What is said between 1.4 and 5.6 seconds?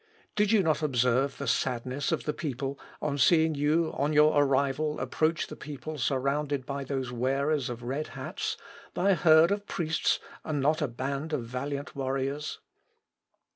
sadness of the people on seeing you on your arrival approach the